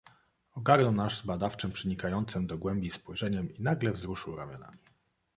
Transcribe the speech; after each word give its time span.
"Ogarnął 0.53 0.91
nas 0.91 1.21
badawczem, 1.25 1.71
przenikającem 1.71 2.47
do 2.47 2.57
głębi 2.57 2.89
spojrzeniem 2.89 3.53
i 3.53 3.61
nagle 3.61 3.91
wzruszył 3.91 4.35
ramionami." 4.35 4.79